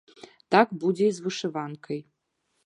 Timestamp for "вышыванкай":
1.27-1.99